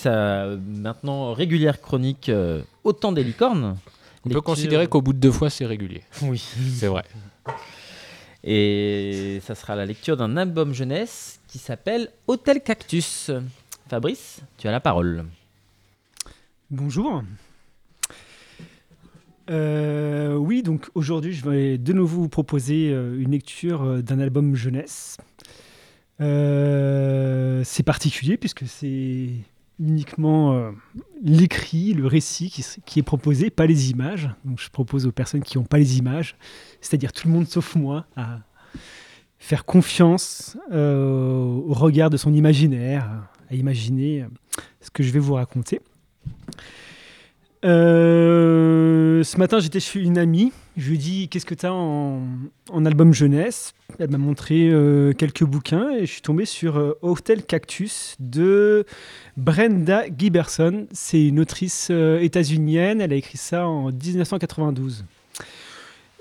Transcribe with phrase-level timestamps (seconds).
[0.00, 3.76] Sa maintenant régulière chronique euh, Autant des licornes.
[4.24, 6.02] On peut considérer qu'au bout de deux fois, c'est régulier.
[6.22, 6.42] Oui.
[6.74, 7.04] C'est vrai.
[8.42, 13.30] Et ça sera la lecture d'un album jeunesse qui s'appelle Hôtel Cactus.
[13.88, 15.26] Fabrice, tu as la parole.
[16.70, 17.22] Bonjour.
[19.50, 24.54] Euh, oui, donc aujourd'hui, je vais de nouveau vous proposer euh, une lecture d'un album
[24.54, 25.18] jeunesse.
[26.22, 29.28] Euh, c'est particulier puisque c'est
[29.80, 30.70] uniquement euh,
[31.22, 32.50] l'écrit, le récit
[32.84, 34.30] qui, est proposé, pas les images.
[34.44, 36.36] Donc je propose aux personnes qui n'ont pas les images,
[36.80, 38.40] c'est-à-dire tout le monde sauf moi, à
[39.38, 43.08] faire confiance euh, au regard de son imaginaire,
[43.50, 44.26] à imaginer euh,
[44.80, 45.80] ce que je vais vous raconter.
[47.62, 50.52] Ce matin, j'étais chez une amie.
[50.80, 53.74] Je lui ai dit Qu'est-ce que tu as en, album jeunesse?
[53.98, 58.86] Elle m'a montré euh, quelques bouquins et je suis tombé sur euh, Hotel Cactus de
[59.36, 60.86] Brenda Giberson.
[60.90, 63.02] C'est une autrice euh, états-unienne.
[63.02, 65.04] Elle a écrit ça en 1992.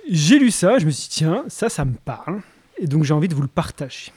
[0.09, 2.41] J'ai lu ça, je me suis dit Tiens, ça, ça me parle.
[2.77, 4.11] Et donc, j'ai envie de vous le partager.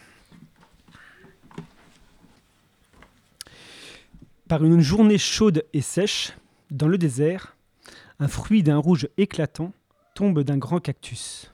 [4.49, 6.33] Par une journée chaude et sèche,
[6.73, 7.55] dans le désert,
[8.19, 9.73] un fruit d'un rouge éclatant
[10.15, 11.51] tombe d'un grand cactus.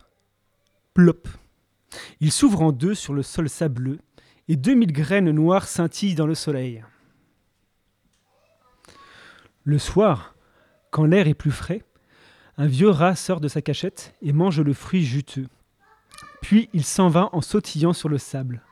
[0.94, 1.28] Plop.
[2.20, 3.98] Il s'ouvre en deux sur le sol sableux
[4.48, 6.84] et 2000 graines noires scintillent dans le soleil.
[9.64, 10.34] Le soir,
[10.90, 11.82] quand l'air est plus frais,
[12.56, 15.46] un vieux rat sort de sa cachette et mange le fruit juteux.
[16.42, 18.62] Puis il s'en va en sautillant sur le sable.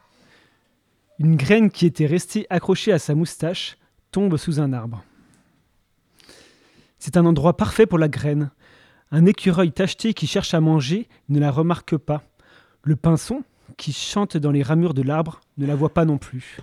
[1.18, 3.78] Une graine qui était restée accrochée à sa moustache
[4.10, 5.04] tombe sous un arbre.
[6.98, 8.50] C'est un endroit parfait pour la graine.
[9.12, 12.24] Un écureuil tacheté qui cherche à manger ne la remarque pas.
[12.82, 13.44] Le pinson,
[13.76, 16.58] qui chante dans les ramures de l'arbre, ne la voit pas non plus.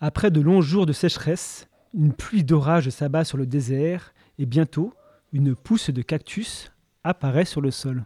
[0.00, 4.92] Après de longs jours de sécheresse, une pluie d'orage s'abat sur le désert et bientôt,
[5.32, 6.72] une pousse de cactus
[7.04, 8.04] apparaît sur le sol.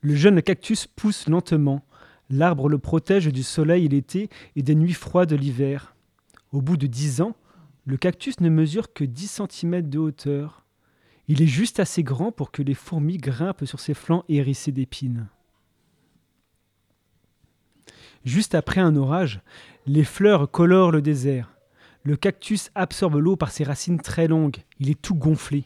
[0.00, 1.84] Le jeune cactus pousse lentement.
[2.30, 5.94] L'arbre le protège du soleil l'été et des nuits froides l'hiver.
[6.52, 7.36] Au bout de dix ans,
[7.86, 10.64] le cactus ne mesure que 10 cm de hauteur.
[11.28, 15.28] Il est juste assez grand pour que les fourmis grimpent sur ses flancs hérissés d'épines.
[18.24, 19.40] Juste après un orage,
[19.86, 21.56] les fleurs colorent le désert.
[22.02, 24.58] Le cactus absorbe l'eau par ses racines très longues.
[24.78, 25.64] Il est tout gonflé.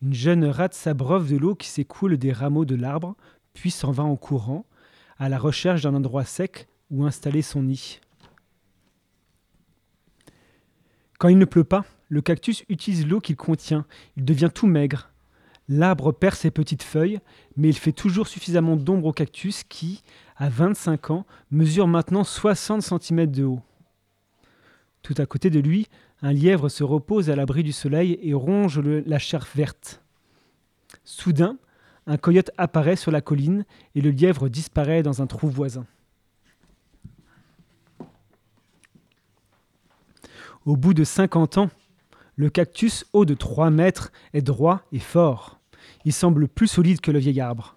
[0.00, 3.16] Une jeune rate s'abreuve de l'eau qui s'écoule des rameaux de l'arbre,
[3.54, 4.66] puis s'en va en courant,
[5.18, 8.00] à la recherche d'un endroit sec où installer son nid.
[11.22, 13.86] Quand il ne pleut pas, le cactus utilise l'eau qu'il contient.
[14.16, 15.12] Il devient tout maigre.
[15.68, 17.20] L'arbre perd ses petites feuilles,
[17.56, 20.02] mais il fait toujours suffisamment d'ombre au cactus qui,
[20.36, 23.60] à 25 ans, mesure maintenant 60 cm de haut.
[25.02, 25.86] Tout à côté de lui,
[26.22, 30.02] un lièvre se repose à l'abri du soleil et ronge la chair verte.
[31.04, 31.56] Soudain,
[32.08, 35.86] un coyote apparaît sur la colline et le lièvre disparaît dans un trou voisin.
[40.64, 41.70] Au bout de 50 ans,
[42.36, 45.58] le cactus haut de 3 mètres est droit et fort.
[46.04, 47.76] Il semble plus solide que le vieil arbre.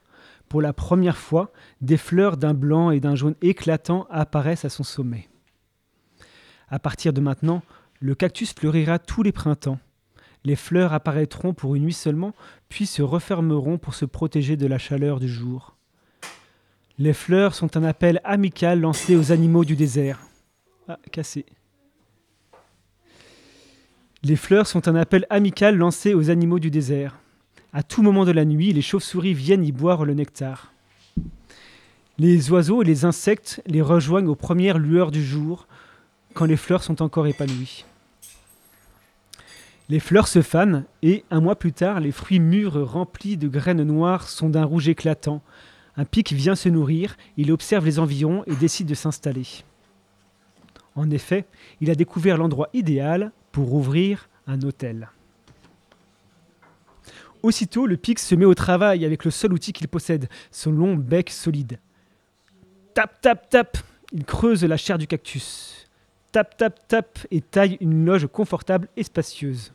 [0.49, 1.51] Pour la première fois,
[1.81, 5.27] des fleurs d'un blanc et d'un jaune éclatant apparaissent à son sommet.
[6.69, 7.63] À partir de maintenant,
[7.99, 9.79] le cactus fleurira tous les printemps.
[10.43, 12.35] Les fleurs apparaîtront pour une nuit seulement,
[12.69, 15.75] puis se refermeront pour se protéger de la chaleur du jour.
[16.99, 20.19] Les fleurs sont un appel amical lancé aux animaux du désert.
[20.87, 21.45] Ah, cassé.
[24.27, 27.19] Les fleurs sont un appel amical lancé aux animaux du désert.
[27.73, 30.73] À tout moment de la nuit, les chauves-souris viennent y boire le nectar.
[32.17, 35.67] Les oiseaux et les insectes les rejoignent aux premières lueurs du jour,
[36.33, 37.85] quand les fleurs sont encore épanouies.
[39.89, 43.83] Les fleurs se fanent et, un mois plus tard, les fruits mûrs remplis de graines
[43.83, 45.43] noires sont d'un rouge éclatant.
[45.97, 49.45] Un pic vient se nourrir, il observe les environs et décide de s'installer.
[50.95, 51.45] En effet,
[51.79, 55.09] il a découvert l'endroit idéal pour ouvrir un hôtel.
[57.41, 60.97] Aussitôt, le pic se met au travail avec le seul outil qu'il possède, son long
[60.97, 61.79] bec solide.
[62.93, 63.77] Tap, tap, tap,
[64.11, 65.87] il creuse la chair du cactus.
[66.33, 69.71] Tap, tap, tap, et taille une loge confortable et spacieuse.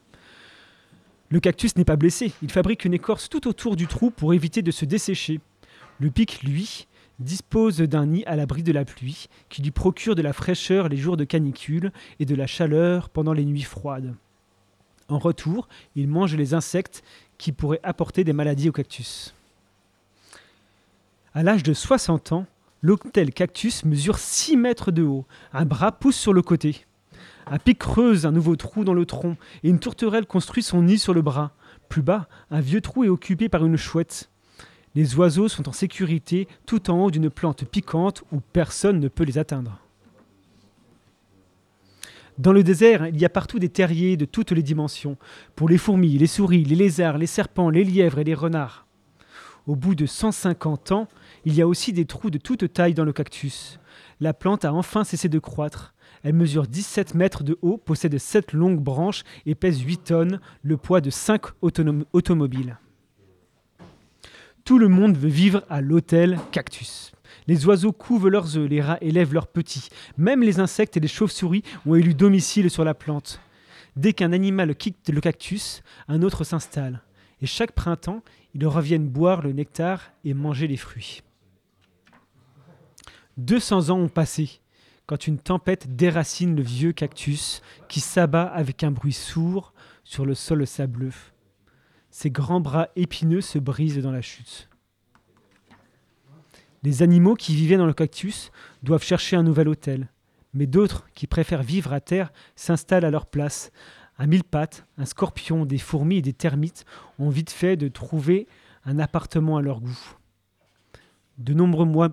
[1.31, 4.61] Le cactus n'est pas blessé, il fabrique une écorce tout autour du trou pour éviter
[4.61, 5.41] de se dessécher.
[6.00, 6.87] Le pic, lui,
[7.20, 10.96] dispose d'un nid à l'abri de la pluie, qui lui procure de la fraîcheur les
[10.96, 14.14] jours de canicule et de la chaleur pendant les nuits froides.
[15.08, 17.02] En retour, il mange les insectes
[17.38, 19.34] qui pourraient apporter des maladies au cactus.
[21.34, 22.46] À l'âge de 60 ans,
[22.82, 25.26] L'hôtel cactus mesure 6 mètres de haut.
[25.52, 26.87] Un bras pousse sur le côté.
[27.46, 30.99] Un pic creuse un nouveau trou dans le tronc et une tourterelle construit son nid
[30.99, 31.52] sur le bras.
[31.90, 34.31] Plus bas, un vieux trou est occupé par une chouette.
[34.94, 39.25] Les oiseaux sont en sécurité tout en haut d'une plante piquante où personne ne peut
[39.25, 39.78] les atteindre.
[42.38, 45.16] Dans le désert, il y a partout des terriers de toutes les dimensions,
[45.54, 48.87] pour les fourmis, les souris, les lézards, les serpents, les lièvres et les renards.
[49.66, 51.06] Au bout de 150 ans,
[51.44, 53.78] il y a aussi des trous de toute taille dans le cactus.
[54.20, 55.94] La plante a enfin cessé de croître.
[56.22, 60.76] Elle mesure 17 mètres de haut, possède 7 longues branches et pèse 8 tonnes, le
[60.76, 62.78] poids de 5 automobiles.
[64.70, 67.11] Tout le monde veut vivre à l'hôtel Cactus.
[67.49, 69.88] Les oiseaux couvent leurs œufs, les rats élèvent leurs petits.
[70.17, 73.40] Même les insectes et les chauves-souris ont élu domicile sur la plante.
[73.96, 77.02] Dès qu'un animal quitte le cactus, un autre s'installe.
[77.43, 78.22] Et chaque printemps,
[78.55, 81.25] ils reviennent boire le nectar et manger les fruits.
[83.38, 84.61] 200 ans ont passé
[85.06, 89.73] quand une tempête déracine le vieux cactus qui s'abat avec un bruit sourd
[90.05, 91.11] sur le sol sableux.
[92.11, 94.69] Ses grands bras épineux se brisent dans la chute.
[96.83, 98.51] Les animaux qui vivaient dans le cactus
[98.83, 100.09] doivent chercher un nouvel hôtel,
[100.55, 103.71] mais d'autres qui préfèrent vivre à terre s'installent à leur place.
[104.19, 106.85] Un mille pattes, un scorpion, des fourmis et des termites
[107.19, 108.49] ont vite fait de trouver
[108.85, 110.17] un appartement à leur goût.
[111.39, 112.11] De nombreux mois,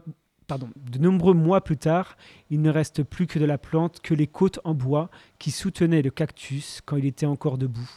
[0.48, 2.18] pardon, de nombreux mois plus tard,
[2.50, 5.10] il ne reste plus que de la plante que les côtes en bois
[5.40, 7.90] qui soutenaient le cactus quand il était encore debout.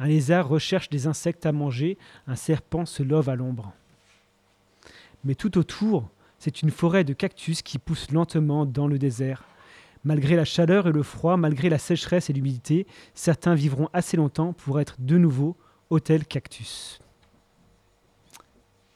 [0.00, 3.74] Un lézard recherche des insectes à manger, un serpent se love à l'ombre.
[5.24, 6.08] Mais tout autour,
[6.38, 9.44] c'est une forêt de cactus qui pousse lentement dans le désert.
[10.02, 14.54] Malgré la chaleur et le froid, malgré la sécheresse et l'humidité, certains vivront assez longtemps
[14.54, 15.54] pour être de nouveau
[15.90, 16.98] hôtel cactus.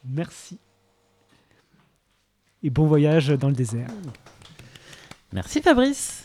[0.03, 0.57] Merci.
[2.63, 3.89] Et bon voyage dans le désert.
[5.31, 6.24] Merci Fabrice.